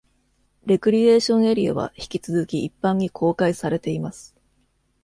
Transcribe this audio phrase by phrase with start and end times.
[0.65, 4.35] レクリエーションエリアは引き続き一般に公開されています。